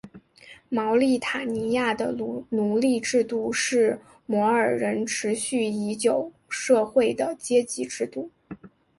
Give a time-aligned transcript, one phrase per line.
[0.69, 2.11] 茅利塔尼亚的
[2.49, 8.31] 奴隶制度是摩尔人持续已久社会的阶级制度。